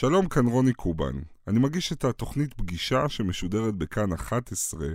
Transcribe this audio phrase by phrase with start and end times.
[0.00, 1.14] שלום, כאן רוני קובן.
[1.48, 4.86] אני מגיש את התוכנית פגישה שמשודרת בכאן 11,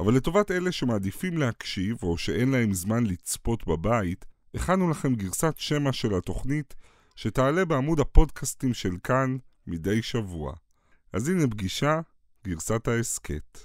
[0.00, 4.24] אבל לטובת אלה שמעדיפים להקשיב או שאין להם זמן לצפות בבית,
[4.54, 6.74] הכנו לכם גרסת שמע של התוכנית
[7.16, 9.36] שתעלה בעמוד הפודקאסטים של כאן
[9.66, 10.54] מדי שבוע.
[11.12, 12.00] אז הנה פגישה,
[12.44, 13.58] גרסת ההסכת.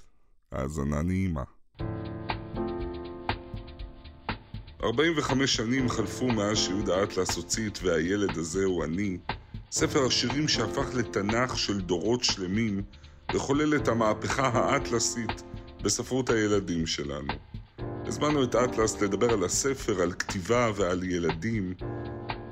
[0.51, 1.43] האזנה נעימה.
[4.83, 9.17] 45 שנים חלפו מאז שיהודה אטלס הוציא את "והילד הזה הוא אני",
[9.73, 12.81] ספר השירים שהפך לתנ"ך של דורות שלמים
[13.33, 15.43] וחולל את המהפכה האטלסית
[15.83, 17.33] בספרות הילדים שלנו.
[18.05, 21.73] הזמנו את אטלס לדבר על הספר, על כתיבה ועל ילדים,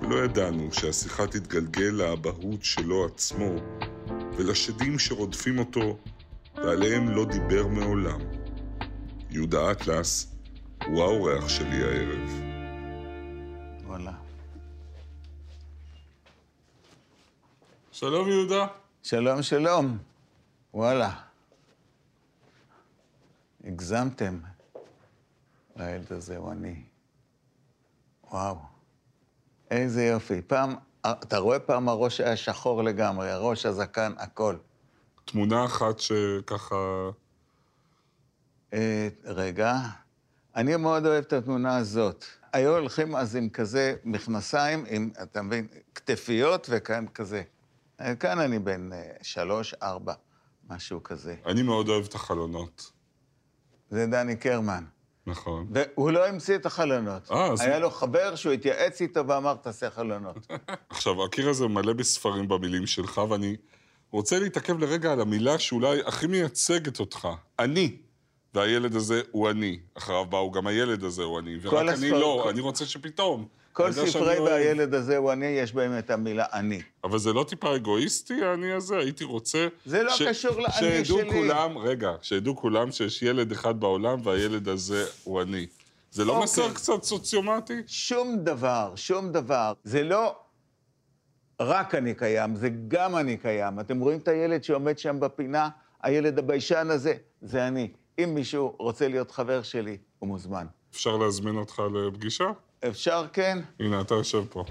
[0.01, 3.55] ולא ידענו שהשיחה תתגלגל לאבהות שלו עצמו
[4.37, 5.97] ולשדים שרודפים אותו
[6.55, 8.19] ועליהם לא דיבר מעולם.
[9.29, 10.35] יהודה אטלס
[10.85, 12.48] הוא האורח שלי הערב.
[17.99, 18.67] שלום יהודה.
[19.03, 19.97] שלום, שלום.
[20.73, 21.11] וואלה.
[23.63, 24.39] הגזמתם.
[25.75, 26.83] לילד הזה הוא אני.
[28.31, 28.55] וואו.
[29.71, 30.41] איזה יופי.
[30.41, 34.55] פעם, אתה רואה פעם הראש היה שחור לגמרי, הראש, הזקן, הכל.
[35.25, 37.09] תמונה אחת שככה...
[38.73, 39.75] אה, רגע.
[40.55, 42.25] אני מאוד אוהב את התמונה הזאת.
[42.53, 47.43] היו הולכים אז עם כזה מכנסיים, עם, אתה מבין, כתפיות וכאן כזה.
[48.01, 50.13] אה, כאן אני בן אה, שלוש, ארבע,
[50.69, 51.35] משהו כזה.
[51.45, 52.91] אני מאוד אוהב את החלונות.
[53.89, 54.83] זה דני קרמן.
[55.27, 55.67] נכון.
[55.73, 57.31] והוא לא המציא את החלונות.
[57.31, 60.37] אה, אז- היה לו חבר שהוא התייעץ איתו ואמר, תעשה חלונות.
[60.89, 63.55] עכשיו, הקיר הזה מלא בספרים במילים שלך, ואני
[64.11, 67.27] רוצה להתעכב לרגע על המילה שאולי הכי מייצגת אותך.
[67.59, 67.97] אני.
[68.53, 69.79] והילד הזה הוא אני.
[69.97, 71.57] אחריו באו גם הילד הזה הוא אני.
[71.61, 73.47] ורק אני הספר- לא, כל- אני רוצה שפתאום.
[73.79, 74.39] כל ספרי.
[74.39, 76.81] והילד הזה הוא אני, יש בהם את המילה אני.
[77.03, 78.97] אבל זה לא טיפה אגואיסטי, האני הזה?
[78.97, 79.67] הייתי רוצה...
[79.85, 81.31] זה לא קשור לאני שידעו שלי.
[81.31, 85.67] כולם, רגע, שידעו כולם שיש ילד אחד בעולם והילד הזה הוא אני.
[86.11, 86.43] זה לא אוקיי.
[86.43, 87.81] מסר קצת סוציומטי?
[87.87, 89.73] שום דבר, שום דבר.
[89.83, 90.35] זה לא
[91.59, 93.79] רק אני קיים, זה גם אני קיים.
[93.79, 95.69] אתם רואים את הילד שעומד שם בפינה?
[96.03, 97.91] הילד הביישן הזה, זה אני.
[98.23, 100.65] אם מישהו רוצה להיות חבר שלי, הוא מוזמן.
[100.91, 102.45] אפשר להזמין אותך לפגישה?
[102.87, 103.59] אפשר, כן?
[103.79, 104.63] הנה, אתה יושב פה.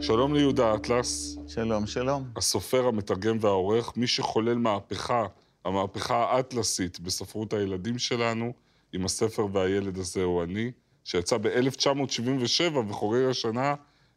[0.00, 2.24] שלום ליהודה אטלס, שלום, שלום.
[2.36, 5.26] הסופר, המתרגם והעורך, מי שחולל מהפכה,
[5.64, 8.52] המהפכה האטלסית בספרות הילדים שלנו,
[8.92, 10.72] עם הספר והילד הזה הוא אני,
[11.04, 13.74] שיצא ב-1977 וחוגג השנה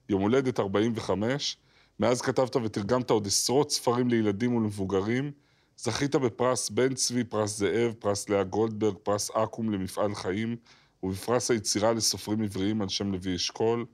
[0.10, 1.58] יום הולדת 45.
[2.00, 5.32] מאז כתבת ותרגמת עוד עשרות ספרים לילדים ולמבוגרים.
[5.78, 10.56] זכית בפרס בן צבי, פרס זאב, פרס לאה גולדברג, פרס אקו"ם למפעל חיים,
[11.04, 13.86] ובפרס היצירה לסופרים עבריים על שם לוי אשכול.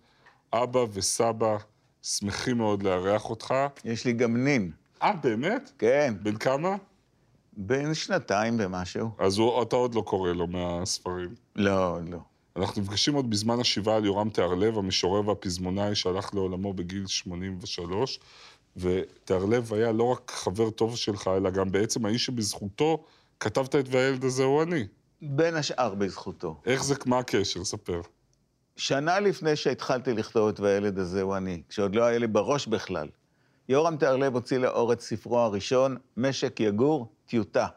[0.54, 1.58] אבא וסבא
[2.02, 3.54] שמחים מאוד לארח אותך.
[3.86, 4.72] יש לי גם נין.
[5.02, 5.72] אה, באמת?
[5.78, 6.76] כן, בן כמה?
[7.58, 9.10] בן שנתיים ומשהו.
[9.20, 11.36] אז הוא, אתה עוד לא קורא לו מהספרים.
[11.56, 12.20] לא, לא.
[12.56, 18.20] אנחנו נפגשים עוד בזמן השבעה על יורם תיארלב, המשורר והפזמונאי שהלך לעולמו בגיל 83,
[18.78, 23.04] ותיארלב היה לא רק חבר טוב שלך, אלא גם בעצם האיש שבזכותו
[23.40, 24.88] כתבת את והילד הזה הוא אני.
[25.22, 26.62] בין השאר בזכותו.
[26.66, 27.64] איך זה, מה הקשר?
[27.64, 28.02] ספר.
[28.76, 33.08] שנה לפני שהתחלתי לכתוב את והילד הזה הוא אני, כשעוד לא היה לי בראש בכלל,
[33.70, 37.68] יורם תיארלב הוציא לאור את ספרו הראשון, משק יגור, טיוטה.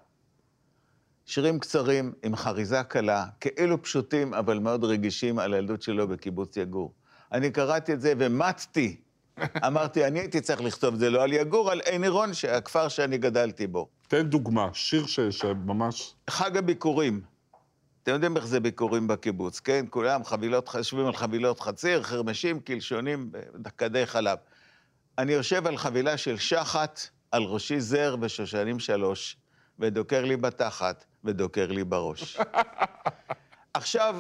[1.27, 6.93] שירים קצרים עם חריזה קלה, כאילו פשוטים אבל מאוד רגישים על הילדות שלו בקיבוץ יגור.
[7.33, 8.97] אני קראתי את זה ומטתי.
[9.67, 13.19] אמרתי, אני הייתי צריך לכתוב את זה לא על יגור, על עין עירון, הכפר שאני
[13.19, 13.89] גדלתי בו.
[14.09, 16.15] תן דוגמה, שיר ש, שממש...
[16.31, 17.21] חג הביקורים.
[18.03, 19.85] אתם יודעים איך זה ביקורים בקיבוץ, כן?
[19.91, 23.31] כולם חבילות, יושבים על חבילות חציר, חרמשים, קלשונים,
[23.79, 24.39] כדי חלב.
[25.19, 27.01] אני יושב על חבילה של שחת,
[27.31, 29.37] על ראשי זר ושושנים שלוש,
[29.79, 32.39] ודוקר לי בתחת ודוקר לי בראש.
[33.75, 34.17] עכשיו,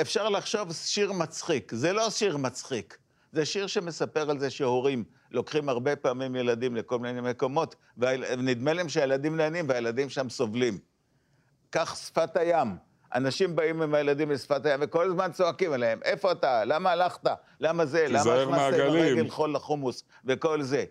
[0.00, 1.72] אפשר לחשוב שיר מצחיק.
[1.74, 2.98] זה לא שיר מצחיק.
[3.32, 8.88] זה שיר שמספר על זה שהורים לוקחים הרבה פעמים ילדים לכל מיני מקומות, ונדמה להם
[8.88, 10.78] שהילדים נהנים והילדים שם סובלים.
[11.72, 12.76] כך שפת הים.
[13.14, 16.64] אנשים באים עם הילדים לשפת הים וכל הזמן צועקים עליהם, איפה אתה?
[16.64, 17.26] למה הלכת?
[17.60, 18.06] למה זה?
[18.08, 20.04] למה הכנסת עם מהגלים." הרגל חול לחומוס?
[20.24, 20.84] וכל זה.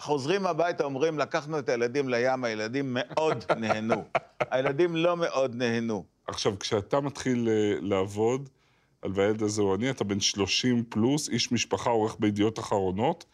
[0.00, 4.04] חוזרים הביתה, אומרים, לקחנו את הילדים לים, הילדים מאוד נהנו.
[4.50, 6.04] הילדים לא מאוד נהנו.
[6.26, 8.48] עכשיו, כשאתה מתחיל אה, לעבוד
[9.02, 13.24] על והילד הזה הוא אני, אתה בן 30 פלוס, איש משפחה, עורך בידיעות אחרונות.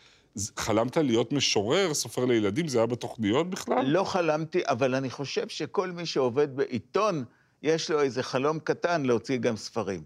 [0.57, 2.69] חלמת להיות משורר, סופר לילדים?
[2.69, 3.87] זה היה בתוכניות בכלל?
[3.87, 7.25] לא חלמתי, אבל אני חושב שכל מי שעובד בעיתון,
[7.63, 10.03] יש לו איזה חלום קטן להוציא גם ספרים.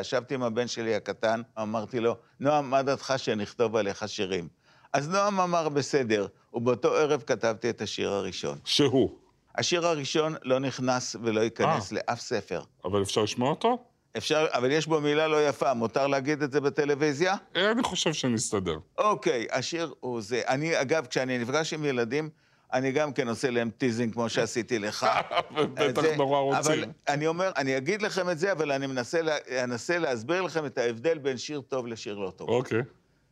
[0.00, 4.48] ישבתי עם הבן שלי הקטן, אמרתי לו, נועם, מה דעתך שנכתוב עליך שירים?
[4.96, 8.58] אז נועם אמר, בסדר, ובאותו ערב כתבתי את השיר הראשון.
[8.64, 9.10] שהוא.
[9.54, 11.98] השיר הראשון לא נכנס ולא ייכנס אה.
[11.98, 12.62] לאף ספר.
[12.84, 13.78] אבל אפשר לשמוע אותו?
[14.16, 17.34] אפשר, אבל יש בו מילה לא יפה, מותר להגיד את זה בטלוויזיה?
[17.56, 18.78] אה, אני חושב שנסתדר.
[18.98, 20.42] אוקיי, השיר הוא זה.
[20.48, 22.30] אני, אגב, כשאני נפגש עם ילדים,
[22.72, 25.06] אני גם כן עושה להם teasing כמו שעשיתי לך.
[25.74, 26.72] בטח נורא רוצים.
[26.72, 30.66] אבל אני אומר, אני אגיד לכם את זה, אבל אני מנסה, לה, אנסה להסביר לכם
[30.66, 32.48] את ההבדל בין שיר טוב לשיר לא טוב.
[32.48, 32.82] אוקיי.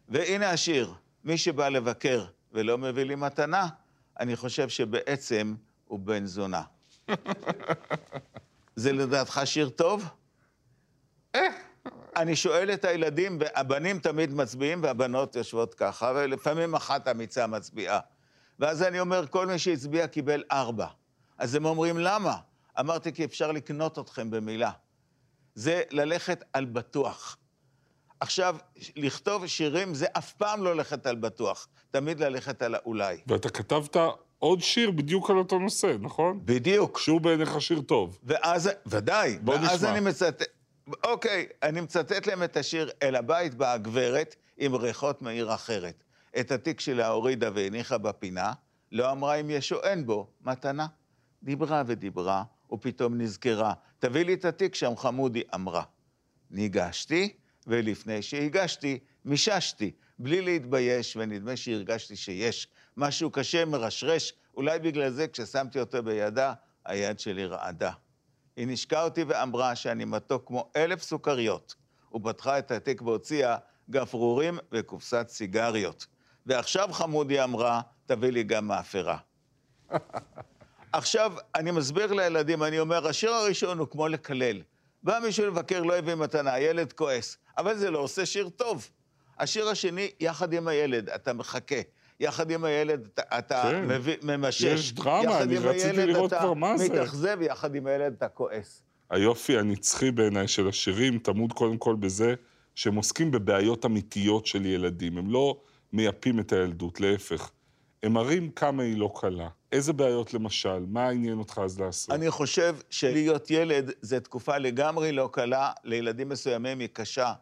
[0.08, 3.68] והנה השיר, מי שבא לבקר ולא מביא לי מתנה,
[4.20, 5.54] אני חושב שבעצם
[5.84, 6.62] הוא בן זונה.
[8.76, 10.04] זה לדעתך שיר טוב?
[12.16, 18.00] אני שואל את הילדים, והבנים תמיד מצביעים והבנות יושבות ככה, ולפעמים אחת אמיצה מצביעה.
[18.58, 20.86] ואז אני אומר, כל מי שהצביע קיבל ארבע.
[21.38, 22.36] אז הם אומרים, למה?
[22.80, 24.70] אמרתי, כי אפשר לקנות אתכם במילה.
[25.54, 27.36] זה ללכת על בטוח.
[28.24, 28.56] עכשיו,
[28.96, 33.16] לכתוב שירים זה אף פעם לא ללכת על בטוח, תמיד ללכת על האולי.
[33.26, 33.96] ואתה כתבת
[34.38, 36.40] עוד שיר בדיוק על אותו נושא, נכון?
[36.44, 36.98] בדיוק.
[36.98, 38.18] שהוא בעיניך שיר טוב.
[38.22, 39.90] ואז, ודאי, בוא ואז נשמע.
[39.90, 40.42] אני מצטט,
[41.04, 46.04] אוקיי, אני מצטט להם את השיר "אל הבית באה הגברת עם ריחות מעיר אחרת".
[46.40, 48.52] את התיק שלה הורידה והניחה בפינה,
[48.92, 50.86] לא אמרה אם יש או אין בו, מתנה.
[51.42, 52.42] דיברה ודיברה,
[52.72, 55.82] ופתאום נזכרה, תביא לי את התיק שם חמודי, אמרה.
[56.50, 57.36] ניגשתי,
[57.66, 65.80] ולפני שהגשתי, מיששתי, בלי להתבייש, ונדמה שהרגשתי שיש משהו קשה, מרשרש, אולי בגלל זה כששמתי
[65.80, 66.52] אותו בידה,
[66.84, 67.92] היד שלי רעדה.
[68.56, 71.74] היא נשקה אותי ואמרה שאני מתוק כמו אלף סוכריות,
[72.14, 73.56] ופתחה את התיק והוציאה
[73.90, 76.06] גפרורים וקופסת סיגריות.
[76.46, 79.18] ועכשיו חמודי אמרה, תביא לי גם מאפרה.
[80.92, 84.62] עכשיו, אני מסביר לילדים, אני אומר, השיר הראשון הוא כמו לקלל.
[85.02, 87.36] בא מישהו לבקר, לא הביא מתנה, הילד כועס.
[87.58, 88.90] אבל זה לא עושה שיר טוב.
[89.38, 91.80] השיר השני, יחד עם הילד, אתה מחכה.
[92.20, 93.88] יחד עם הילד אתה, אתה כן.
[93.88, 94.62] מביא, ממשש.
[94.64, 96.84] יש דרמה, יחד אני עם רציתי הילד לראות אתה כבר מה זה.
[96.84, 98.82] מתאכזב, יחד עם הילד אתה כועס.
[99.10, 102.34] היופי הנצחי בעיניי של השירים טמון קודם כל בזה
[102.74, 105.18] שהם עוסקים בבעיות אמיתיות של ילדים.
[105.18, 105.60] הם לא
[105.92, 107.50] מייפים את הילדות, להפך.
[108.02, 109.48] הם מראים כמה היא לא קלה.
[109.72, 110.84] איזה בעיות למשל?
[110.88, 112.10] מה עניין אותך אז לעשות?
[112.10, 117.32] אני חושב שלהיות ילד זה תקופה לגמרי לא קלה, לילדים מסוימים היא קשה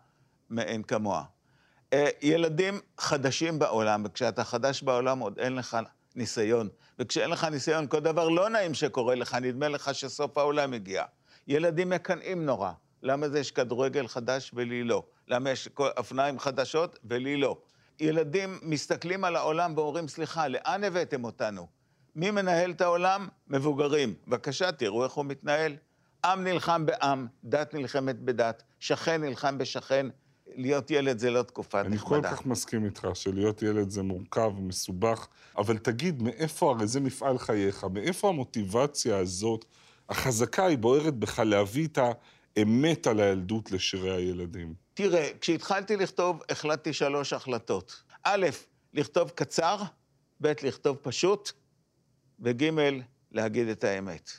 [0.52, 1.24] מאין כמוה.
[1.92, 5.76] אה, ילדים חדשים בעולם, וכשאתה חדש בעולם עוד אין לך
[6.16, 6.68] ניסיון.
[6.98, 11.04] וכשאין לך ניסיון, כל דבר לא נעים שקורה לך, נדמה לך שסוף העולם הגיע.
[11.48, 12.72] ילדים מקנאים נורא.
[13.02, 15.02] למה זה יש כדורגל חדש ולי לא?
[15.28, 17.56] למה יש אופניים חדשות ולי לא?
[18.00, 21.66] ילדים מסתכלים על העולם ואומרים, סליחה, לאן הבאתם אותנו?
[22.16, 23.28] מי מנהל את העולם?
[23.48, 24.14] מבוגרים.
[24.26, 25.76] בבקשה, תראו איך הוא מתנהל.
[26.24, 30.06] עם נלחם בעם, דת נלחמת בדת, שכן נלחם בשכן.
[30.54, 32.30] להיות ילד זה לא תקופה אני כל נחמדה.
[32.36, 37.84] כך מסכים איתך שלהיות ילד זה מורכב ומסובך, אבל תגיד, מאיפה, הרי זה מפעל חייך,
[37.92, 39.64] מאיפה המוטיבציה הזאת,
[40.08, 41.98] החזקה היא בוערת בך להביא את
[42.56, 44.74] האמת על הילדות לשירי הילדים?
[44.94, 48.02] תראה, כשהתחלתי לכתוב, החלטתי שלוש החלטות.
[48.22, 48.46] א',
[48.94, 49.76] לכתוב קצר,
[50.40, 51.52] ב', לכתוב פשוט,
[52.40, 52.70] וג',
[53.32, 54.30] להגיד את האמת.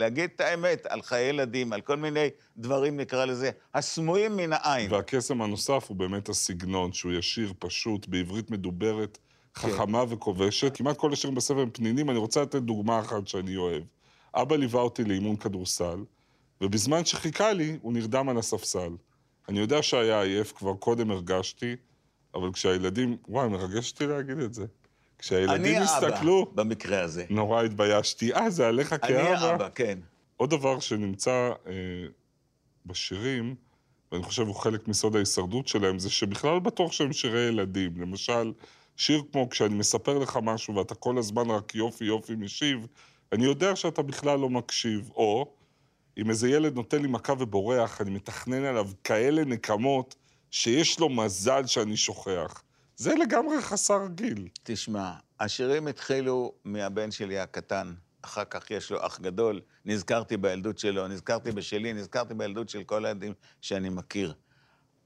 [0.00, 4.92] להגיד את האמת על חיי ילדים, על כל מיני דברים, נקרא לזה, הסמויים מן העין.
[4.92, 9.18] והקסם הנוסף הוא באמת הסגנון, שהוא ישיר, פשוט, בעברית מדוברת,
[9.56, 10.76] חכמה וכובשת.
[10.76, 13.82] כמעט כל השירים בספר הם פנינים, אני רוצה לתת דוגמה אחת שאני אוהב.
[14.34, 16.04] אבא ליווה אותי לאימון כדורסל,
[16.60, 18.90] ובזמן שחיכה לי, הוא נרדם על הספסל.
[19.48, 21.76] אני יודע שהיה עייף, כבר קודם הרגשתי,
[22.34, 23.16] אבל כשהילדים...
[23.28, 24.64] וואי, מרגש אותי להגיד את זה.
[25.18, 27.24] כשהילדים אני האבא, הסתכלו, במקרה הזה.
[27.30, 28.34] נורא התביישתי.
[28.34, 29.50] אה, זה עליך אני כאבא?
[29.50, 29.98] האבא, כן.
[30.36, 31.72] עוד דבר שנמצא אה,
[32.86, 33.54] בשירים,
[34.12, 38.00] ואני חושב הוא חלק מסוד ההישרדות שלהם, זה שבכלל בטוח שהם שירי ילדים.
[38.00, 38.52] למשל,
[38.96, 42.86] שיר כמו כשאני מספר לך משהו ואתה כל הזמן רק יופי יופי משיב,
[43.32, 45.10] אני יודע שאתה בכלל לא מקשיב.
[45.14, 45.54] או,
[46.18, 50.14] אם איזה ילד נותן לי מכה ובורח, אני מתכנן עליו כאלה נקמות,
[50.50, 52.62] שיש לו מזל שאני שוכח.
[52.96, 54.48] זה לגמרי חסר גיל.
[54.62, 61.08] תשמע, השירים התחילו מהבן שלי הקטן, אחר כך יש לו אח גדול, נזכרתי בילדות שלו,
[61.08, 64.34] נזכרתי בשלי, נזכרתי בילדות של כל הילדים שאני מכיר.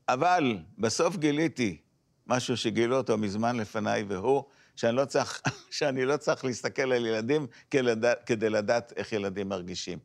[0.08, 1.80] אבל בסוף גיליתי
[2.26, 4.44] משהו שגילו אותו מזמן לפניי, והוא
[4.76, 9.98] שאני לא צריך, שאני לא צריך להסתכל על ילדים כדי, כדי לדעת איך ילדים מרגישים.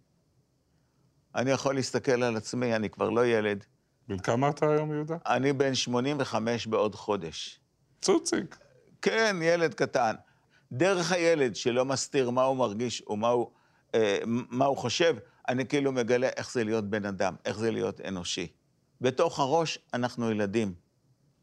[1.36, 3.66] אני יכול להסתכל על עצמי, אני כבר לא ילד,
[4.08, 5.18] בן כמה אתה היום, יהודה?
[5.26, 7.63] אני בן 85 בעוד חודש.
[8.04, 8.58] צוציק.
[9.02, 10.16] כן, ילד קטן.
[10.72, 13.52] דרך הילד שלא מסתיר מה הוא מרגיש ומה הוא,
[13.96, 15.16] אה, מה הוא חושב,
[15.50, 18.48] אני כאילו מגלה איך זה להיות בן אדם, איך זה להיות אנושי.
[19.02, 20.74] בתוך הראש אנחנו ילדים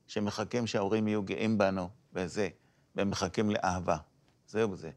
[0.07, 2.49] שמחכים שההורים יהיו גאים בנו, וזה,
[2.95, 3.97] והם מחכים לאהבה.
[4.47, 4.90] זהו זה.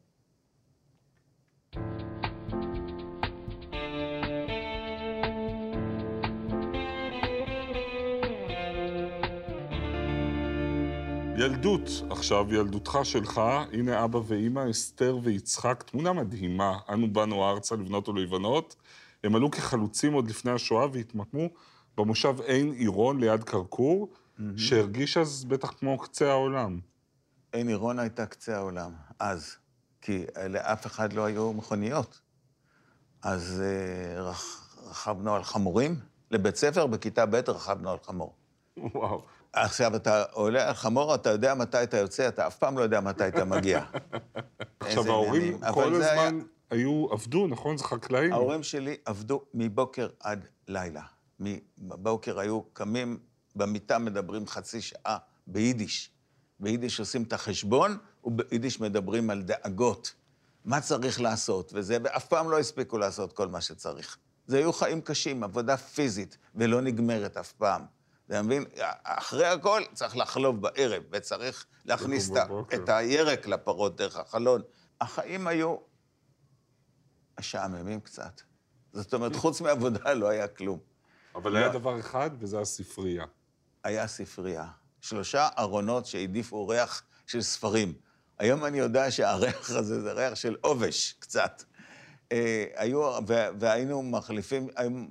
[11.44, 13.42] ילדות, עכשיו ילדותך שלך,
[13.74, 16.80] הנה אבא ואימא, אסתר ויצחק, תמונה מדהימה.
[16.90, 18.76] אנו באנו ארצה לבנות ולבנות.
[19.24, 21.50] הם עלו כחלוצים עוד לפני השואה והתמקמו
[21.98, 24.10] במושב עין עירון ליד כרכור,
[24.58, 26.80] שהרגיש אז בטח כמו קצה העולם.
[27.52, 29.56] עין עירון הייתה קצה העולם, אז.
[30.02, 32.22] כי לאף אחד לא היו מכוניות.
[33.22, 34.70] אז אה, רכ...
[34.90, 36.00] רכבנו על חמורים.
[36.32, 38.34] לבית ספר, בכיתה ב' רכבנו על חמור.
[38.78, 39.24] וואו.
[39.54, 43.00] עכשיו, אתה עולה על חמור, אתה יודע מתי אתה יוצא, אתה אף פעם לא יודע
[43.02, 43.84] מתי אתה מגיע.
[44.80, 47.78] עכשיו, ההורים כל זה היה- הזמן היו, עבדו, נכון?
[47.78, 48.34] זה חקלאים.
[48.34, 51.02] ההורים שלי עבדו מבוקר עד לילה.
[51.78, 53.20] בבוקר היו קמים
[53.56, 55.18] במיטה, מדברים חצי שעה
[55.48, 56.10] ביידיש.
[56.60, 60.14] ביידיש עושים את החשבון, וביידיש מדברים על דאגות.
[60.66, 64.18] מה צריך לעשות, וזה, ואף פעם לא הספיקו לעשות כל מה שצריך.
[64.48, 67.82] זה היו חיים קשים, עבודה פיזית, ולא נגמרת אף פעם.
[68.34, 68.66] אתה מבין?
[69.04, 72.74] אחרי הכל צריך לחלוב בערב, וצריך להכניס את.
[72.74, 74.62] את הירק לפרות דרך החלון.
[75.02, 75.78] החיים היו
[77.40, 78.42] משעממים קצת.
[78.94, 80.80] זאת אומרת, חוץ מעבודה לא היה כלום.
[81.36, 81.58] אבל לא.
[81.58, 83.26] היה דבר אחד, וזה הספרייה.
[83.84, 84.68] היה ספרייה.
[85.02, 87.94] שלושה ארונות שהעדיפו ריח של ספרים.
[88.40, 91.64] היום אני יודע שהריח הזה זה ריח של עובש, קצת.
[92.34, 93.12] אה, היו,
[93.60, 94.68] והיינו מחליפים,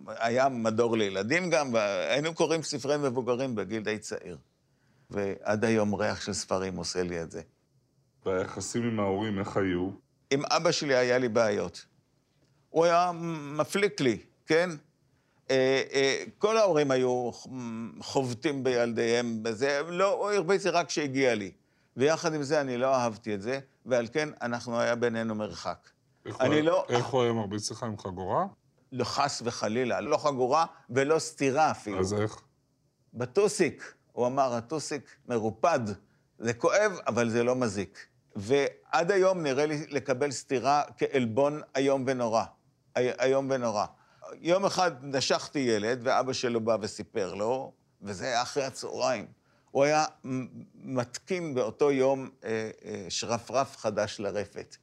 [0.06, 4.38] היה מדור לילדים גם, והיינו קוראים ספרי מבוגרים בגיל די צעיר.
[5.10, 7.42] ועד היום ריח של ספרים עושה לי את זה.
[8.26, 9.90] והיחסים עם ההורים, איך היו?
[10.30, 11.84] עם אבא שלי היה לי בעיות.
[12.70, 13.10] הוא היה
[13.56, 14.70] מפליק לי, כן?
[15.50, 17.30] אה, אה, כל ההורים היו
[18.00, 21.50] חובטים בילדיהם, בזה, לא, הוא הרביץ רק כשהגיע לי.
[21.96, 25.91] ויחד עם זה אני לא אהבתי את זה, ועל כן אנחנו, היה בינינו מרחק.
[26.40, 28.44] אני לא- איך הוא היה מרביץ לך עם חגורה?
[28.92, 32.00] לא חס וחלילה, לא חגורה ולא סתירה אפילו.
[32.00, 32.40] אז איך?
[33.14, 35.80] בטוסיק, הוא אמר, הטוסיק מרופד,
[36.38, 38.06] זה כואב, אבל זה לא מזיק.
[38.36, 42.44] ועד היום נראה לי לקבל סטירה כעלבון איום ונורא.
[42.98, 43.86] אי- איום ונורא.
[44.40, 49.26] יום אחד נשכתי ילד, ואבא שלו בא וסיפר לו, וזה היה אחרי הצהריים.
[49.70, 50.04] הוא היה
[50.74, 54.76] מתקין באותו יום אה, אה, שרפרף חדש לרפת.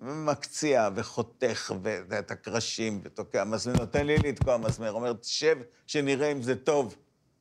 [0.00, 6.56] מקציע וחותך ואת הקרשים ותוקע מזמר, נותן לי לתקוע מזמר, אומר, תשב, שנראה אם זה
[6.56, 6.96] טוב.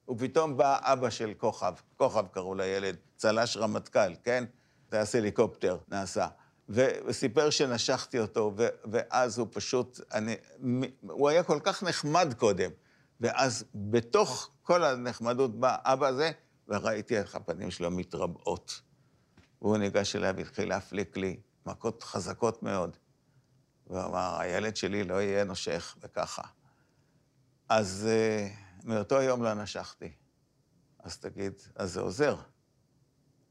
[0.10, 4.44] ופתאום בא אבא של כוכב, כוכב קראו לילד, צל"ש רמטכ"ל, כן?
[4.90, 6.28] טייס הליקופטר נעשה.
[6.70, 10.36] וסיפר שנשכתי אותו, ו- ואז הוא פשוט, אני,
[11.02, 12.72] הוא היה כל כך נחמד קודם,
[13.22, 16.32] ואז בתוך כל הנחמדות בא אבא הזה,
[16.68, 18.82] וראיתי איך הפנים שלו מתרבעות.
[19.62, 22.98] והוא ניגש אליי והתחיל להפליק לי מכות חזקות מאוד.
[23.88, 26.42] והוא אמר, הילד שלי לא יהיה נושך, וככה.
[27.70, 30.12] אז uh, מאותו יום לא נשכתי.
[31.00, 32.36] אז תגיד, אז זה עוזר.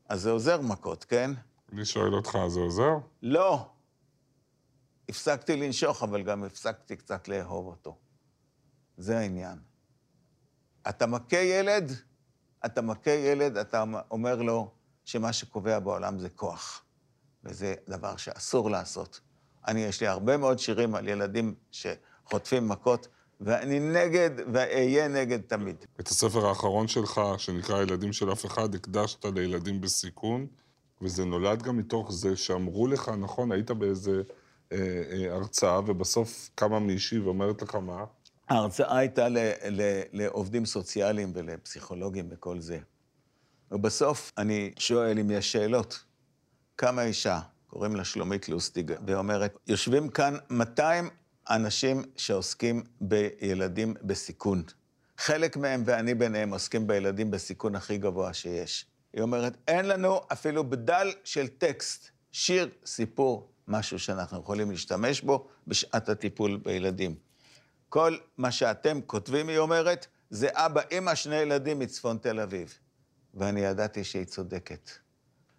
[0.08, 1.30] אז זה עוזר מכות, כן?
[1.72, 2.92] אני שואל אותך, זה עוזר?
[3.22, 3.70] לא.
[5.08, 7.98] הפסקתי לנשוך, אבל גם הפסקתי קצת לאהוב אותו.
[8.96, 9.58] זה העניין.
[10.88, 11.92] אתה מכה ילד,
[12.66, 14.70] אתה מכה ילד, אתה אומר לו
[15.04, 16.84] שמה שקובע בעולם זה כוח.
[17.48, 19.20] וזה דבר שאסור לעשות.
[19.68, 23.08] אני, יש לי הרבה מאוד שירים על ילדים שחוטפים מכות,
[23.40, 25.76] ואני נגד, ואהיה נגד תמיד.
[26.00, 30.46] את הספר האחרון שלך, שנקרא ילדים של אף אחד, הקדשת לילדים בסיכון,
[31.02, 34.22] וזה נולד גם מתוך זה שאמרו לך, נכון, היית באיזה
[34.72, 34.78] אה,
[35.10, 38.04] אה, הרצאה, ובסוף קמה מישהי ואומרת לך מה?
[38.48, 39.38] ההרצאה הייתה ל,
[39.70, 42.78] ל, לעובדים סוציאליים ולפסיכולוגים וכל זה.
[43.70, 46.04] ובסוף אני שואל אם יש שאלות.
[46.80, 51.08] קמה אישה, קוראים לה שלומית לוסטיג, ואומרת, יושבים כאן 200
[51.50, 54.62] אנשים שעוסקים בילדים בסיכון.
[55.18, 58.86] חלק מהם, ואני ביניהם, עוסקים בילדים בסיכון הכי גבוה שיש.
[59.12, 65.48] היא אומרת, אין לנו אפילו בדל של טקסט, שיר, סיפור, משהו שאנחנו יכולים להשתמש בו
[65.66, 67.14] בשעת הטיפול בילדים.
[67.88, 72.78] כל מה שאתם כותבים, היא אומרת, זה אבא, אמא, שני ילדים מצפון תל אביב.
[73.34, 74.90] ואני ידעתי שהיא צודקת.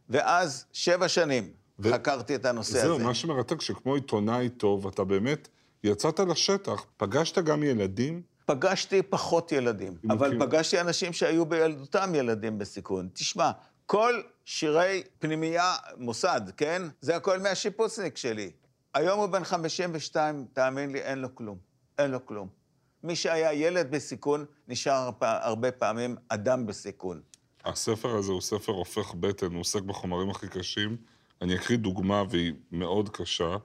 [0.10, 1.50] ואז, שבע שנים,
[1.80, 3.04] ו- חקרתי את הנושא זהו, הזה.
[3.04, 5.48] מה שמרתק, שכמו עיתונאי טוב, אתה באמת
[5.84, 12.58] יצאת לשטח, פגשת גם ילדים, פגשתי פחות ילדים, אבל כאילו- פגשתי אנשים שהיו בילדותם ילדים
[12.58, 13.10] בסיכון.
[13.14, 13.52] תשמע,
[13.86, 16.82] כל שירי פנימייה, מוסד, כן?
[17.02, 18.52] זה הכל מהשיפוצניק שלי.
[18.94, 21.58] היום הוא בן 52, תאמין לי, אין לו כלום.
[21.98, 22.48] אין לו כלום.
[23.04, 27.22] מי שהיה ילד בסיכון, נשאר הרבה פעמים אדם בסיכון.
[27.66, 30.98] הספר הזה הוא ספר הופך בטן, הוא עוסק בחומרים הכי קשים.
[31.42, 33.58] אני אקריא דוגמה, והיא מאוד קשה.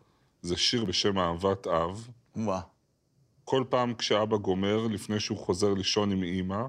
[0.43, 2.09] זה שיר בשם אהבת אב.
[2.35, 2.61] מה?
[3.45, 6.63] כל פעם כשאבא גומר, לפני שהוא חוזר לישון עם אימא,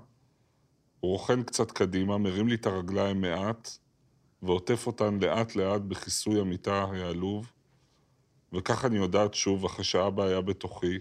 [0.99, 3.77] הוא רוכן קצת קדימה, מרים לי את הרגליים מעט,
[4.41, 7.51] ועוטף אותן לאט-לאט בכיסוי המיטה העלוב,
[8.53, 10.99] וכך אני יודעת שוב, אחרי שאבא היה בתוכי,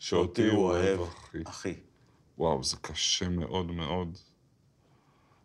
[0.00, 1.38] שאותי הוא אוהב, אחי.
[1.44, 1.74] אחי.
[2.38, 4.18] וואו, זה קשה מאוד מאוד.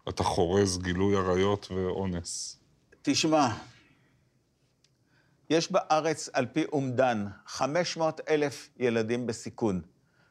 [0.10, 2.60] אתה חורז גילוי עריות ואונס.
[3.02, 3.48] תשמע,
[5.50, 9.82] יש בארץ, על פי אומדן, 500 אלף ילדים בסיכון.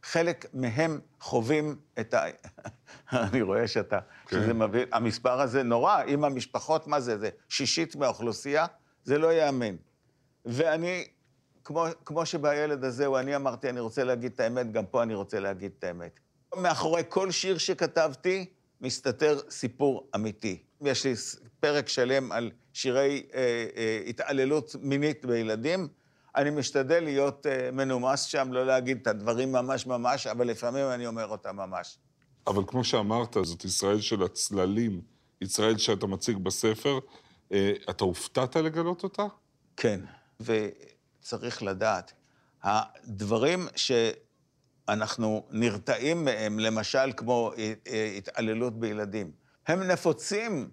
[0.02, 2.24] חלק מהם חווים את ה...
[3.12, 3.98] אני רואה שאתה...
[4.26, 4.36] כן.
[4.36, 4.86] שזה מביא...
[4.92, 7.18] המספר הזה נורא, אם המשפחות, מה זה?
[7.18, 8.66] זה שישית מהאוכלוסייה?
[9.04, 9.76] זה לא ייאמן.
[10.44, 11.04] ואני,
[11.64, 15.40] כמו, כמו שבילד הזה, אני אמרתי, אני רוצה להגיד את האמת, גם פה אני רוצה
[15.40, 16.20] להגיד את האמת.
[16.56, 18.46] מאחורי כל שיר שכתבתי,
[18.80, 20.62] מסתתר סיפור אמיתי.
[20.80, 21.14] יש לי
[21.60, 23.40] פרק שלם על שירי אה,
[23.76, 25.88] אה, התעללות מינית בילדים.
[26.36, 31.06] אני משתדל להיות אה, מנומס שם, לא להגיד את הדברים ממש ממש, אבל לפעמים אני
[31.06, 31.98] אומר אותם ממש.
[32.46, 35.00] אבל כמו שאמרת, זאת ישראל של הצללים,
[35.40, 36.98] ישראל שאתה מציג בספר.
[37.52, 39.22] אה, אתה הופתעת לגלות אותה?
[39.76, 40.00] כן,
[40.40, 42.12] וצריך לדעת,
[42.62, 43.66] הדברים
[44.86, 49.30] שאנחנו נרתעים מהם, למשל כמו אה, התעללות בילדים,
[49.66, 50.70] הם נפוצים.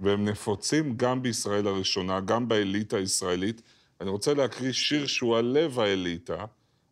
[0.00, 3.62] והם נפוצים גם בישראל הראשונה, גם באליטה הישראלית.
[4.00, 6.44] אני רוצה להקריא שיר שהוא הלב האליטה.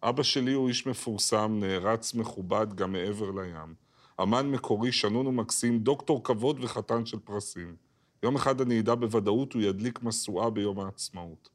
[0.02, 3.74] אבא שלי הוא איש מפורסם, נערץ מכובד גם מעבר לים.
[4.22, 7.76] אמן מקורי, שנון ומקסים, דוקטור כבוד וחתן של פרסים.
[8.22, 11.48] יום אחד אני אדע בוודאות, הוא ידליק משואה ביום העצמאות.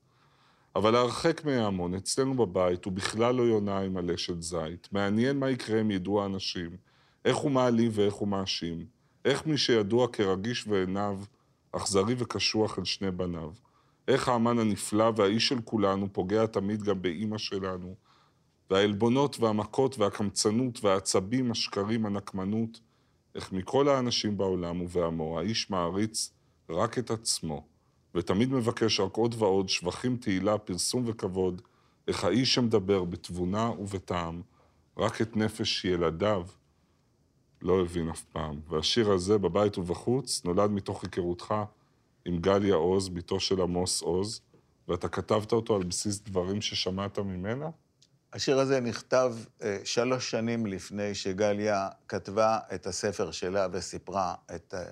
[0.75, 4.87] אבל הרחק מההמון, אצלנו בבית, הוא בכלל לא יונה עם עלה של זית.
[4.91, 6.69] מעניין מה יקרה אם ידעו האנשים,
[7.25, 8.85] איך הוא מעליב ואיך הוא מאשים.
[9.25, 11.19] איך מי שידוע כרגיש ועיניו,
[11.71, 13.51] אכזרי וקשוח אל שני בניו.
[14.07, 17.95] איך האמן הנפלא והאיש של כולנו פוגע תמיד גם באימא שלנו.
[18.69, 22.79] והעלבונות והמכות והקמצנות והעצבים, השקרים, הנקמנות,
[23.35, 26.31] איך מכל האנשים בעולם ובעמו, האיש מעריץ
[26.69, 27.65] רק את עצמו,
[28.15, 31.61] ותמיד מבקש רק עוד ועוד שבחים, תהילה, פרסום וכבוד,
[32.07, 34.41] איך האיש שמדבר בתבונה ובטעם,
[34.97, 36.45] רק את נפש ילדיו
[37.61, 38.59] לא הבין אף פעם.
[38.69, 41.53] והשיר הזה, בבית ובחוץ, נולד מתוך היכרותך
[42.25, 44.41] עם גליה עוז, בתו של עמוס עוז,
[44.87, 47.69] ואתה כתבת אותו על בסיס דברים ששמעת ממנה?
[48.33, 54.83] השיר הזה נכתב אה, שלוש שנים לפני שגליה כתבה את הספר שלה וסיפרה את אה,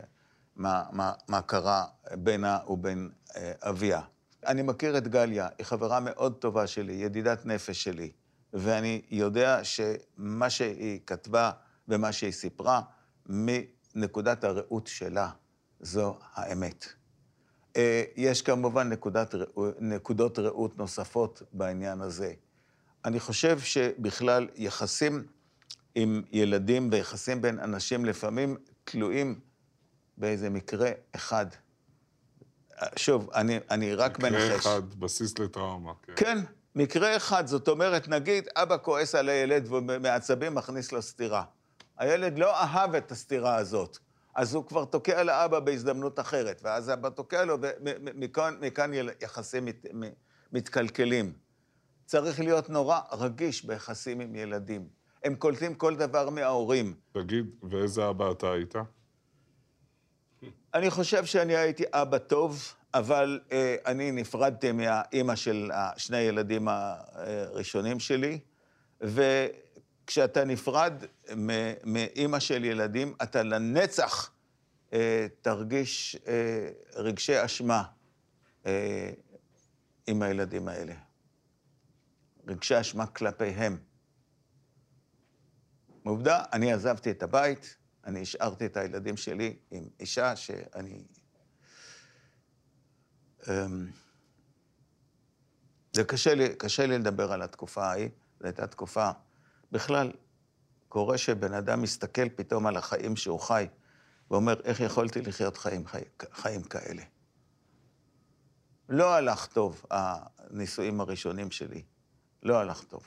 [0.61, 4.01] מה, מה, מה קרה בינה ובין אה, אביה.
[4.45, 8.11] אני מכיר את גליה, היא חברה מאוד טובה שלי, ידידת נפש שלי,
[8.53, 11.51] ואני יודע שמה שהיא כתבה
[11.87, 12.81] ומה שהיא סיפרה,
[13.25, 15.29] מנקודת הראות שלה,
[15.79, 16.85] זו האמת.
[17.77, 19.35] אה, יש כמובן נקודת,
[19.79, 22.33] נקודות ראות נוספות בעניין הזה.
[23.05, 25.23] אני חושב שבכלל יחסים
[25.95, 29.39] עם ילדים ויחסים בין אנשים לפעמים תלויים
[30.21, 31.45] באיזה מקרה אחד.
[32.95, 34.43] שוב, אני, אני רק מנחש.
[34.43, 35.91] מקרה אחד, בסיס לטראומה.
[36.03, 36.13] כן.
[36.15, 36.37] כן,
[36.75, 37.47] מקרה אחד.
[37.47, 41.43] זאת אומרת, נגיד, אבא כועס על הילד ומעצבים מכניס לו סטירה.
[41.97, 43.97] הילד לא אהב את הסתירה הזאת,
[44.35, 49.85] אז הוא כבר תוקע לאבא בהזדמנות אחרת, ואז אבא תוקע לו, ומכאן מכאן יחסים מת,
[50.53, 51.33] מתקלקלים.
[52.05, 54.87] צריך להיות נורא רגיש ביחסים עם ילדים.
[55.23, 56.93] הם קולטים כל דבר מההורים.
[57.11, 58.75] תגיד, ואיזה אבא אתה היית?
[60.73, 67.99] אני חושב שאני הייתי אבא טוב, אבל אה, אני נפרדתי מהאימא של שני הילדים הראשונים
[67.99, 68.39] שלי,
[69.03, 69.45] ו...
[70.11, 70.93] כשאתה נפרד
[71.83, 74.31] מאימא של ילדים, אתה לנצח
[74.93, 77.83] אה, תרגיש אה, רגשי אשמה
[78.65, 79.11] אה,
[80.07, 80.93] עם הילדים האלה.
[82.47, 83.77] רגשי אשמה כלפיהם.
[86.03, 91.03] עובדה, אני עזבתי את הבית, אני השארתי את הילדים שלי עם אישה שאני...
[93.47, 93.87] אמ,
[95.93, 98.09] זה קשה לי, קשה לי לדבר על התקופה ההיא,
[98.39, 99.09] זו הייתה תקופה
[99.71, 100.11] בכלל,
[100.89, 103.67] קורה שבן אדם מסתכל פתאום על החיים שהוא חי,
[104.31, 107.03] ואומר, איך יכולתי לחיות חיים, חיים, חיים כאלה?
[108.89, 111.83] לא הלך טוב, הנישואים הראשונים שלי.
[112.43, 113.03] לא הלך טוב.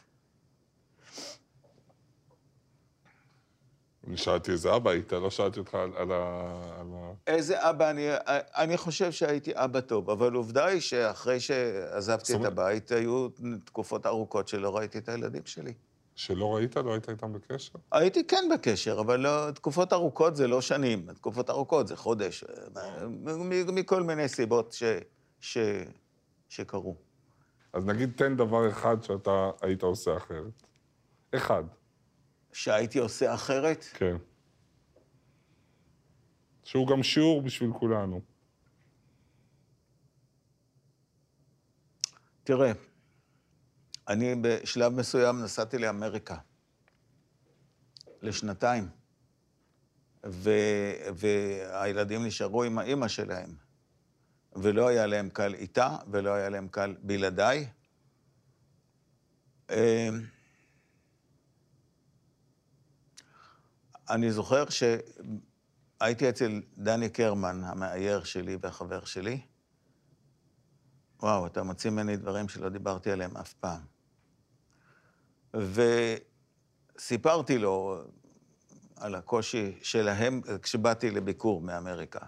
[4.07, 6.51] אני שאלתי איזה אבא היית, לא שאלתי אותך על, על, ה...
[6.81, 7.13] על ה...
[7.27, 8.09] איזה אבא אני...
[8.57, 13.29] אני חושב שהייתי אבא טוב, אבל עובדה היא שאחרי שעזבתי זאת את הבית, היו
[13.65, 15.73] תקופות ארוכות שלא ראיתי את הילדים שלי.
[16.15, 16.77] שלא ראית?
[16.77, 17.79] לא היית איתם בקשר?
[17.93, 22.45] הייתי כן בקשר, אבל לא, תקופות ארוכות זה לא שנים, תקופות ארוכות זה חודש,
[23.73, 24.83] מכל מיני סיבות ש,
[25.41, 25.59] ש,
[26.49, 26.97] שקרו.
[27.73, 30.63] אז נגיד תן דבר אחד שאתה היית עושה אחרת.
[31.35, 31.65] אחד,
[32.55, 33.85] שהייתי עושה אחרת?
[33.95, 34.17] כן.
[36.65, 38.21] שהוא גם שיעור בשביל כולנו.
[42.45, 42.73] תראה,
[44.09, 46.37] אני בשלב מסוים נסעתי לאמריקה,
[48.23, 48.89] לשנתיים,
[50.27, 50.51] ו...
[51.15, 53.55] והילדים נשארו עם האימא שלהם,
[54.57, 57.69] ולא היה להם קל איתה, ולא היה להם קל בלעדיי.
[64.11, 69.41] אני זוכר שהייתי אצל דני קרמן, המאייר שלי והחבר שלי,
[71.23, 73.81] וואו, אתה מוציא ממני דברים שלא דיברתי עליהם אף פעם.
[76.97, 78.03] וסיפרתי לו
[78.97, 82.27] על הקושי שלהם כשבאתי לביקור מאמריקה.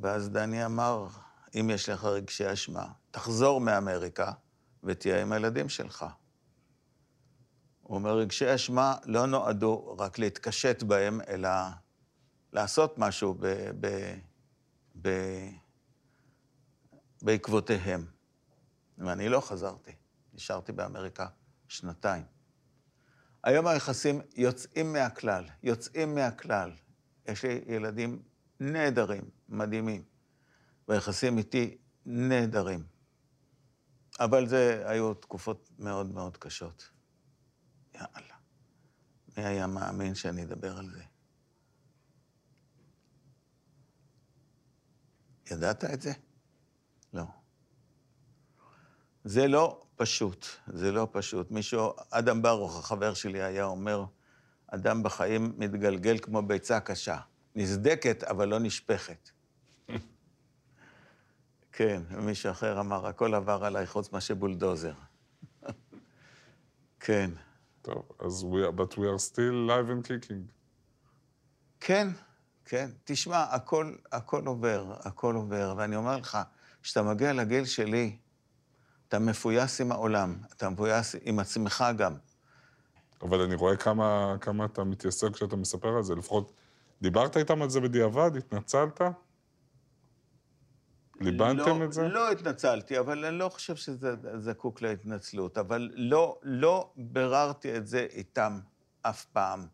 [0.00, 1.08] ואז דני אמר,
[1.60, 4.32] אם יש לך רגשי אשמה, תחזור מאמריקה
[4.84, 6.06] ותהיה עם הילדים שלך.
[7.92, 11.48] הוא אומר, רגשי אשמה לא נועדו רק להתקשט בהם, אלא
[12.52, 13.46] לעשות משהו ב...
[13.80, 14.14] ב,
[15.02, 15.08] ב
[17.22, 18.06] בעקבותיהם.
[18.98, 19.92] ואני לא חזרתי,
[20.34, 21.26] נשארתי באמריקה
[21.68, 22.24] שנתיים.
[23.44, 26.70] היום היחסים יוצאים מהכלל, יוצאים מהכלל.
[27.26, 28.22] יש לי ילדים
[28.60, 30.02] נהדרים, מדהימים,
[30.88, 31.76] והיחסים איתי
[32.06, 32.84] נהדרים.
[34.20, 36.91] אבל זה היו תקופות מאוד מאוד קשות.
[38.02, 38.34] יאללה,
[39.36, 41.02] מי היה מאמין שאני אדבר על זה?
[45.50, 46.12] ידעת את זה?
[47.12, 47.24] לא.
[49.24, 51.50] זה לא פשוט, זה לא פשוט.
[51.50, 54.04] מישהו, אדם ברוך, החבר שלי, היה אומר,
[54.66, 57.18] אדם בחיים מתגלגל כמו ביצה קשה.
[57.54, 59.30] נסדקת, אבל לא נשפכת.
[61.72, 64.94] כן, ומישהו אחר אמר, הכל עבר עליי חוץ מאשר בולדוזר.
[67.00, 67.30] כן.
[67.82, 70.62] טוב, אז we are, but we are still live and kicking.
[71.80, 72.08] כן,
[72.64, 72.90] כן.
[73.04, 75.74] תשמע, הכל, הכל עובר, הכל עובר.
[75.76, 76.38] ואני אומר לך,
[76.82, 78.16] כשאתה מגיע לגיל שלי,
[79.08, 82.14] אתה מפויס עם העולם, אתה מפויס עם עצמך גם.
[83.22, 86.14] אבל אני רואה כמה, כמה אתה מתייסר כשאתה מספר על זה.
[86.14, 86.52] לפחות
[87.02, 88.36] דיברת איתם על זה בדיעבד?
[88.36, 89.00] התנצלת?
[91.22, 92.08] ליבנתם לא, את זה?
[92.08, 95.58] לא התנצלתי, אבל אני לא חושב שזה זקוק להתנצלות.
[95.58, 98.60] אבל לא, לא ביררתי את זה איתם
[99.02, 99.66] אף פעם,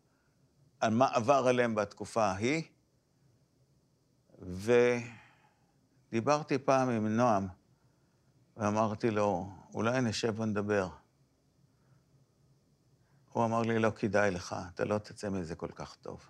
[0.80, 2.62] על מה עבר עליהם בתקופה ההיא.
[6.10, 7.46] ודיברתי פעם עם נועם,
[8.56, 10.88] ואמרתי לו, אולי נשב ונדבר.
[13.32, 16.28] הוא אמר לי, לא כדאי לך, אתה לא תצא מזה כל כך טוב.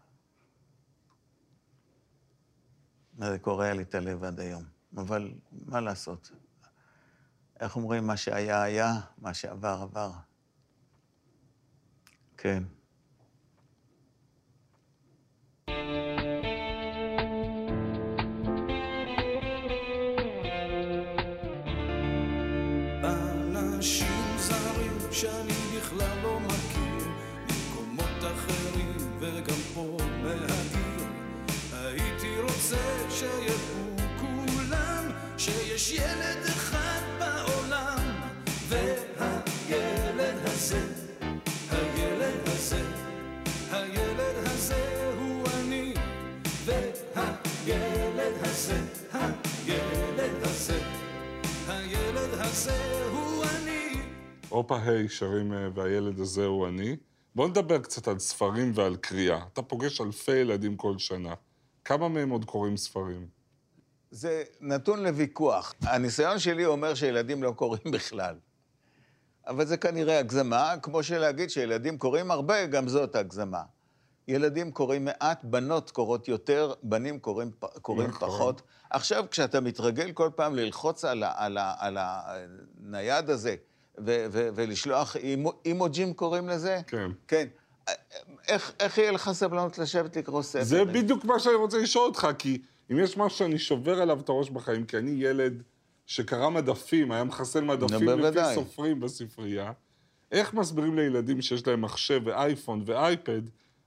[3.19, 4.78] זה קורע לי את הלב עד היום.
[4.97, 6.33] אבל מה לעשות?
[7.61, 10.11] איך אומרים, מה שהיה היה, מה שעבר עבר.
[12.37, 12.63] כן.
[35.79, 37.99] שיש ילד אחד בעולם,
[38.69, 40.87] והילד הזה,
[41.71, 42.83] הילד הזה,
[43.71, 45.95] הילד הזה הוא אני,
[46.65, 48.81] והילד הזה,
[49.13, 50.81] הילד הזה.
[51.69, 54.03] הילד הזה הוא אני.
[54.49, 56.97] הופה היי, שרים אה, והילד הזה הוא אני.
[57.35, 59.41] בוא נדבר קצת על ספרים ועל קריאה.
[59.53, 61.35] אתה פוגש אלפי ילדים כל שנה.
[61.85, 63.38] כמה מהם עוד קוראים ספרים?
[64.11, 65.75] זה נתון לוויכוח.
[65.83, 68.35] הניסיון שלי אומר שילדים לא קוראים בכלל.
[69.47, 73.63] אבל זה כנראה הגזמה, כמו שלהגיד שילדים קוראים הרבה, גם זאת הגזמה.
[74.29, 77.51] ילדים קוראים מעט, בנות קוראות יותר, בנים קוראים,
[77.83, 78.29] קוראים נכון.
[78.29, 78.63] פחות.
[78.91, 83.55] עכשיו, כשאתה מתרגל כל פעם ללחוץ על, ה, על, ה, על הנייד הזה
[83.99, 86.81] ו, ו, ולשלוח אימו, אימוג'ים קוראים לזה?
[86.87, 87.11] כן.
[87.29, 87.49] כן.
[88.49, 90.65] איך, איך יהיה לך סבלנות לשבת לקרוא ספר?
[90.65, 94.29] זה בדיוק מה שאני רוצה לשאול אותך, כי אם יש משהו שאני שובר עליו את
[94.29, 95.63] הראש בחיים, כי אני ילד
[96.07, 98.55] שקרא מדפים, היה מחסל מדפים לפי בוודאי.
[98.55, 99.73] סופרים בספרייה,
[100.33, 103.43] איך מסבירים לילדים שיש להם מחשב ואייפון ואייפד,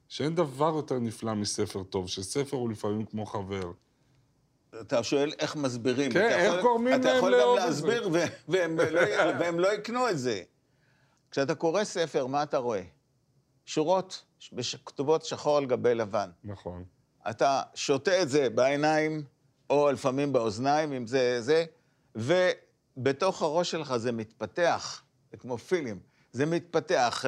[0.08, 3.72] שאין דבר יותר נפלא מספר טוב, שספר הוא לפעמים כמו חבר.
[4.82, 6.12] אתה שואל איך מסבירים.
[6.12, 9.02] כן, אתה איך יכול- גורמים אתה להם יכול גם לאהוב את להסביר ו- והם לא-
[9.40, 10.42] והם לא יקנו את זה.
[11.32, 12.82] כשאתה קורא ספר, מה אתה רואה?
[13.66, 14.26] שורות
[14.86, 16.30] כתובות שחור על גבי לבן.
[16.44, 16.84] נכון.
[17.30, 19.24] אתה שותה את זה בעיניים,
[19.70, 21.66] או לפעמים באוזניים, אם זה זה,
[22.16, 26.00] ובתוך הראש שלך זה מתפתח, זה כמו פילים,
[26.32, 27.26] זה מתפתח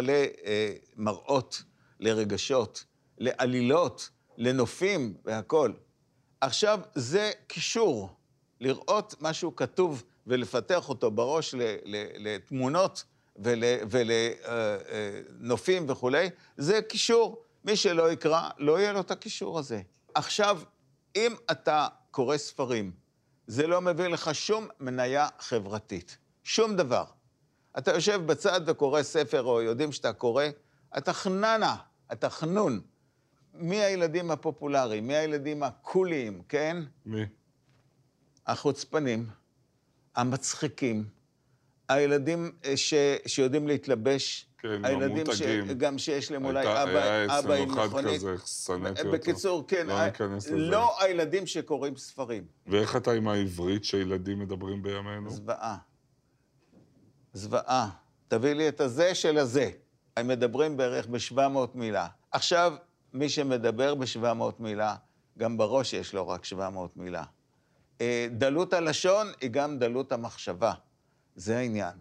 [0.97, 1.63] למראות,
[1.99, 2.85] לרגשות,
[3.17, 5.73] לעלילות, לנופים והכול.
[6.41, 8.09] עכשיו, זה קישור,
[8.59, 11.55] לראות משהו כתוב ולפתח אותו בראש
[12.17, 13.03] לתמונות
[14.95, 17.43] ולנופים וכולי, זה קישור.
[17.65, 19.81] מי שלא יקרא, לא יהיה לו את הקישור הזה.
[20.13, 20.61] עכשיו,
[21.15, 22.91] אם אתה קורא ספרים,
[23.47, 26.17] זה לא מביא לך שום מניה חברתית.
[26.43, 27.05] שום דבר.
[27.77, 30.45] אתה יושב בצד וקורא ספר, או יודעים שאתה קורא,
[30.97, 31.75] אתה חננה,
[32.11, 32.81] אתה חנון.
[33.53, 35.07] מי הילדים הפופולריים?
[35.07, 36.77] מי הילדים הקוליים, כן?
[37.05, 37.25] מי?
[38.47, 39.29] החוצפנים,
[40.15, 41.05] המצחיקים,
[41.89, 42.93] הילדים אה, ש,
[43.27, 45.67] שיודעים להתלבש, כן, הילדים המותגים.
[45.77, 48.15] גם שיש להם אולי הייתה- היה אבא, אבא עם אצלנו אחד מכונית.
[48.15, 49.11] כזה, שנאתי אותו.
[49.11, 50.55] בקיצור, כן, לא ה- לזה.
[50.57, 52.43] לא הילדים שקוראים ספרים.
[52.67, 55.29] ואיך אתה עם העברית שילדים מדברים בימינו?
[55.29, 55.77] זוועה.
[57.33, 57.89] זוועה.
[58.27, 59.69] תביא לי את הזה של הזה.
[60.17, 61.37] הם מדברים בערך ב-700
[61.75, 62.07] מילה.
[62.31, 62.73] עכשיו,
[63.13, 64.25] מי שמדבר ב-700
[64.59, 64.95] מילה,
[65.37, 67.23] גם בראש יש לו רק 700 מילה.
[68.01, 70.73] אה, דלות הלשון היא גם דלות המחשבה.
[71.35, 71.93] זה העניין.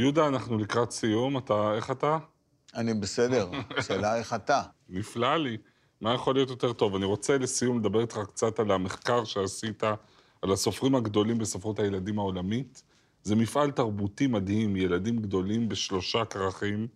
[0.00, 2.18] יהודה, אנחנו לקראת סיום, אתה, איך אתה?
[2.74, 3.50] אני בסדר,
[3.86, 4.62] שאלה איך אתה.
[4.88, 5.56] נפלא לי.
[6.00, 6.94] מה יכול להיות יותר טוב?
[6.94, 9.82] אני רוצה לסיום לדבר איתך קצת על המחקר שעשית,
[10.42, 12.82] על הסופרים הגדולים בספרות הילדים העולמית.
[13.22, 16.86] זה מפעל תרבותי מדהים, ילדים גדולים בשלושה כרכים.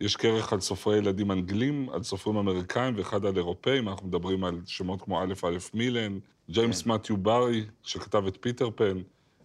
[0.00, 3.88] יש כרך על סופרי ילדים אנגלים, על סופרים אמריקאים ואחד על אירופאים.
[3.88, 6.18] אנחנו מדברים על שמות כמו א' א' מילן,
[6.50, 6.90] ג'יימס כן.
[6.90, 8.98] מתיו ברי, שכתב את פיטר פן,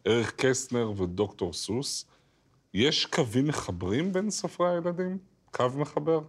[0.08, 2.06] אריך קסנר ודוקטור סוס.
[2.74, 5.18] יש קווים מחברים בין סופרי הילדים?
[5.52, 6.22] קו מחבר?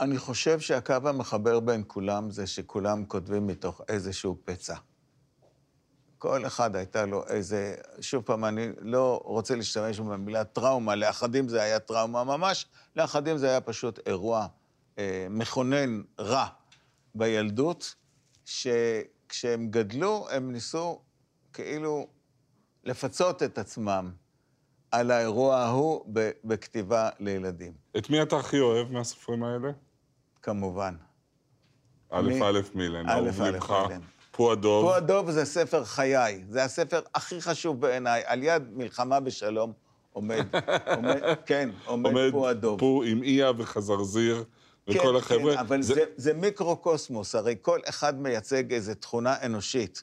[0.00, 4.74] אני חושב שהקו המחבר בין כולם זה שכולם כותבים מתוך איזשהו פצע.
[6.18, 7.74] כל אחד הייתה לו איזה...
[8.00, 12.66] שוב פעם, אני לא רוצה להשתמש במילה טראומה, לאחדים זה היה טראומה ממש,
[12.96, 14.46] לאחדים זה היה פשוט אירוע
[14.98, 16.46] אה, מכונן רע
[17.14, 17.94] בילדות,
[18.44, 21.00] שכשהם גדלו, הם ניסו
[21.52, 22.06] כאילו
[22.84, 24.10] לפצות את עצמם
[24.96, 26.04] על האירוע ההוא
[26.44, 29.70] בכתיבה לילדים, את מי אתה הכי אוהב מהסופרים האלה?
[30.42, 30.94] כמובן.
[32.10, 32.40] א' מי?
[32.42, 34.00] א' מילן, אהוב א', לבך, מילן.
[34.30, 34.84] פו הדוב.
[34.84, 38.22] פה הדוב זה ספר חיי, זה הספר הכי חשוב בעיניי.
[38.26, 39.72] על יד מלחמה בשלום
[40.12, 40.46] עומד,
[40.96, 42.78] עומד כן, עומד, עומד פה הדוב.
[42.78, 44.44] פו עם איה וחזרזיר
[44.86, 45.52] כן, וכל החבר'ה.
[45.52, 50.02] כן, אבל זה, זה מיקרוקוסמוס, הרי כל אחד מייצג איזו תכונה אנושית.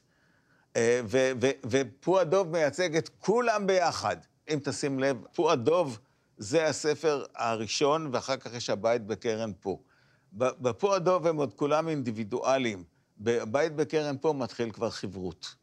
[0.75, 4.17] אה, ו- ו- ופו הדוב מייצג את כולם ביחד.
[4.49, 5.99] אם תשים לב, פו הדוב
[6.38, 9.82] זה הספר הראשון, ואחר כך יש הבית בקרן פו.
[10.34, 12.84] בפו הדוב הם עוד כולם אינדיבידואלים.
[13.17, 15.56] בבית בקרן פו מתחיל כבר חברות.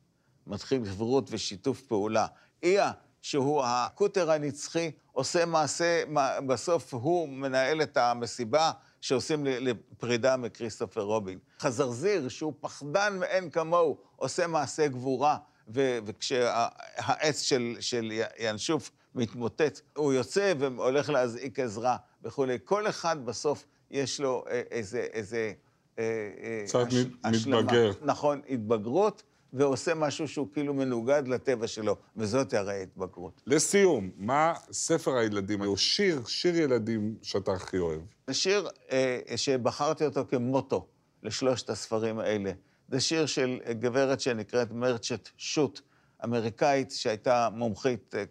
[0.47, 2.27] מתחיל חברות ושיתוף פעולה.
[2.63, 6.03] איה, שהוא הקוטר הנצחי, עושה מעשה,
[6.47, 11.39] בסוף הוא מנהל את המסיבה שעושים לפרידה מכריסטופר רובין.
[11.61, 15.37] חזרזיר, שהוא פחדן מאין כמוהו, עושה מעשה גבורה,
[15.75, 22.59] ו- וכשהעץ של, של ינשוף מתמוטט, הוא יוצא והולך להזעיק עזרה וכולי.
[22.65, 25.07] כל אחד בסוף יש לו אה, איזה...
[25.13, 25.53] איזה
[25.99, 26.05] אה,
[26.43, 27.61] אה, קצת הש- השלמה.
[27.63, 27.93] מתבגר.
[28.03, 33.43] נכון, התבגרות, ועושה משהו שהוא כאילו מנוגד לטבע שלו, וזאת הרי התבגרות.
[33.47, 38.01] לסיום, מה ספר הילדים, או שיר, שיר ילדים שאתה הכי אוהב?
[38.27, 40.87] זה שיר אה, שבחרתי אותו כמוטו
[41.23, 42.53] לשלושת הספרים האלה.
[42.91, 45.81] זה שיר של גברת שנקראת מרצ'ט שוט,
[46.25, 48.25] אמריקאית שהייתה מומחית, אה,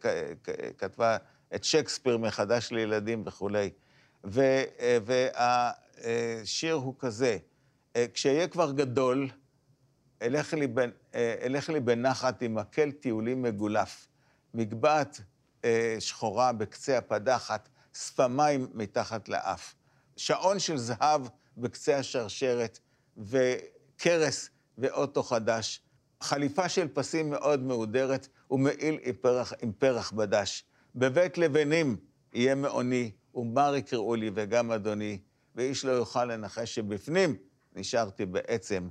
[0.44, 1.18] כ- כתבה
[1.56, 3.70] את שייקספיר מחדש לילדים וכולי.
[5.04, 7.38] והשיר הוא כזה,
[7.96, 9.30] אה, כשאהיה כבר גדול,
[10.22, 14.08] אלך לי, בנ, אה, אלך לי בנחת עם מקל טיולים מגולף,
[14.54, 15.22] מגבעת
[15.66, 19.76] אה, שחורה בקצה הפדחת, שפמיים מתחת לאף,
[20.18, 21.22] שעון של זהב
[21.58, 22.80] בקצה השרשרת,
[24.00, 25.82] וכרס ואוטו חדש,
[26.22, 30.66] חליפה של פסים מאוד מהודרת, ומעיל עם פרח, עם פרח בדש.
[30.96, 31.98] בבית לבנים
[32.34, 35.20] יהיה מעוני, ומר יקראו לי וגם אדוני,
[35.56, 37.36] ואיש לא יוכל לנחש שבפנים
[37.76, 38.88] נשארתי בעצם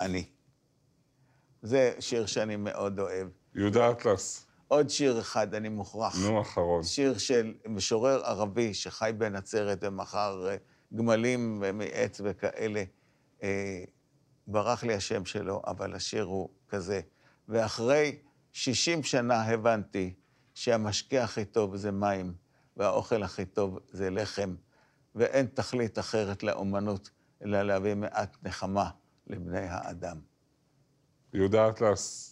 [0.00, 0.24] אני.
[1.62, 3.28] זה שיר שאני מאוד אוהב.
[3.54, 6.18] יהודה אטלס, עוד שיר אחד, אני מוכרח.
[6.18, 6.82] נו, אחרון.
[6.82, 10.56] שיר של משורר ערבי שחי בנצרת ומכר אה,
[10.94, 12.84] גמלים מעץ וכאלה.
[14.46, 17.00] ברח לי השם שלו, אבל השיר הוא כזה.
[17.48, 18.18] ואחרי
[18.52, 20.14] 60 שנה הבנתי
[20.54, 22.34] שהמשקה הכי טוב זה מים,
[22.76, 24.54] והאוכל הכי טוב זה לחם,
[25.14, 27.10] ואין תכלית אחרת לאומנות
[27.44, 28.90] אלא להביא מעט נחמה
[29.26, 30.16] לבני האדם.
[31.32, 32.30] יהודה אטלס,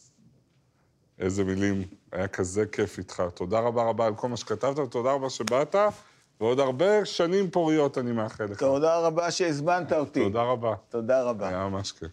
[1.18, 3.22] איזה מילים, היה כזה כיף איתך.
[3.34, 5.74] תודה רבה רבה על כל מה שכתבת, ותודה רבה שבאת,
[6.42, 8.58] ועוד הרבה שנים פוריות אני מאחל לך.
[8.58, 10.24] תודה רבה שהזמנת אותי.
[10.24, 10.74] תודה רבה.
[10.88, 11.48] תודה רבה.
[11.48, 12.10] היה ממש כיף.